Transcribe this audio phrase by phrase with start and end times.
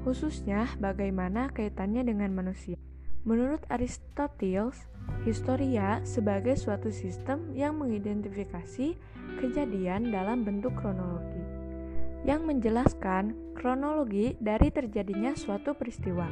[0.05, 2.77] khususnya bagaimana kaitannya dengan manusia.
[3.25, 4.85] Menurut Aristoteles,
[5.25, 8.93] historia sebagai suatu sistem yang mengidentifikasi
[9.41, 11.41] kejadian dalam bentuk kronologi,
[12.21, 16.29] yang menjelaskan kronologi dari terjadinya suatu peristiwa.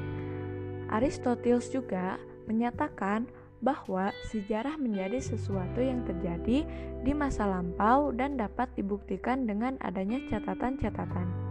[0.93, 3.25] Aristoteles juga menyatakan
[3.63, 6.61] bahwa sejarah menjadi sesuatu yang terjadi
[7.01, 11.42] di masa lampau dan dapat dibuktikan dengan adanya catatan-catatan.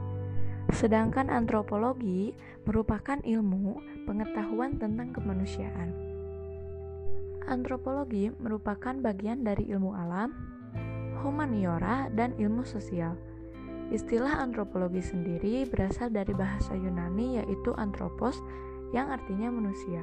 [0.73, 2.33] Sedangkan antropologi
[2.65, 3.79] merupakan ilmu
[4.09, 5.93] pengetahuan tentang kemanusiaan.
[7.45, 10.33] Antropologi merupakan bagian dari ilmu alam,
[11.21, 13.19] humaniora, dan ilmu sosial.
[13.93, 18.41] Istilah antropologi sendiri berasal dari bahasa Yunani yaitu anthropos
[18.97, 20.01] yang artinya manusia.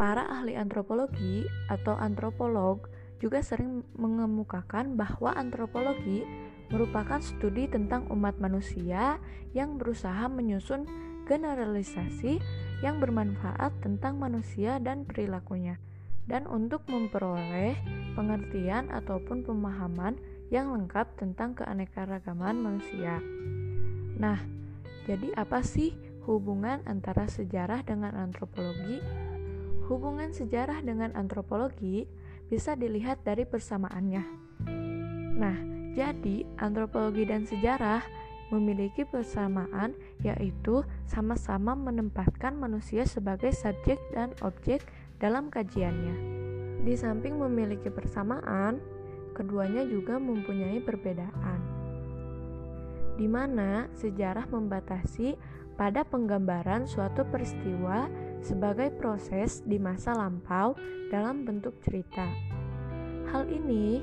[0.00, 2.88] Para ahli antropologi atau antropolog
[3.20, 6.24] juga sering mengemukakan bahwa antropologi
[6.72, 9.20] merupakan studi tentang umat manusia
[9.52, 10.88] yang berusaha menyusun
[11.28, 12.40] generalisasi
[12.82, 15.78] yang bermanfaat tentang manusia dan perilakunya,
[16.26, 17.78] dan untuk memperoleh
[18.18, 20.18] pengertian ataupun pemahaman
[20.50, 23.22] yang lengkap tentang keanekaragaman manusia.
[24.18, 24.40] Nah,
[25.06, 25.94] jadi apa sih
[26.26, 28.98] hubungan antara sejarah dengan antropologi?
[29.86, 32.06] Hubungan sejarah dengan antropologi
[32.52, 34.24] bisa dilihat dari persamaannya.
[35.36, 35.56] Nah,
[35.92, 38.00] jadi antropologi dan sejarah
[38.52, 44.84] memiliki persamaan yaitu sama-sama menempatkan manusia sebagai subjek dan objek
[45.16, 46.16] dalam kajiannya.
[46.84, 48.82] Di samping memiliki persamaan,
[49.32, 51.60] keduanya juga mempunyai perbedaan.
[53.16, 55.36] Di mana sejarah membatasi
[55.76, 58.08] pada penggambaran suatu peristiwa
[58.44, 60.76] sebagai proses di masa lampau
[61.08, 62.28] dalam bentuk cerita.
[63.32, 64.02] Hal ini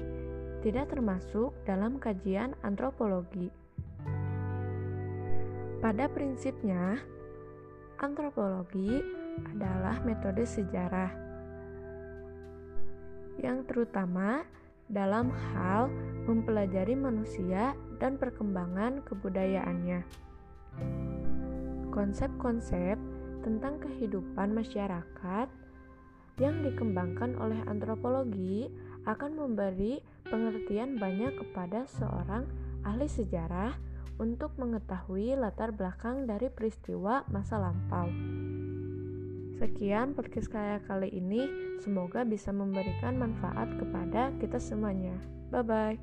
[0.59, 3.47] tidak termasuk dalam kajian antropologi.
[5.80, 7.00] Pada prinsipnya,
[8.03, 9.00] antropologi
[9.56, 11.30] adalah metode sejarah
[13.40, 14.44] yang terutama
[14.92, 15.88] dalam hal
[16.28, 17.72] mempelajari manusia
[18.03, 20.03] dan perkembangan kebudayaannya.
[21.96, 23.00] Konsep-konsep
[23.40, 25.47] tentang kehidupan masyarakat
[26.40, 28.68] yang dikembangkan oleh antropologi
[29.07, 32.47] akan memberi pengertian banyak kepada seorang
[32.83, 33.75] ahli sejarah
[34.19, 38.11] untuk mengetahui latar belakang dari peristiwa masa lampau.
[39.59, 41.47] Sekian podcast saya kali ini,
[41.83, 45.16] semoga bisa memberikan manfaat kepada kita semuanya.
[45.51, 45.95] Bye bye.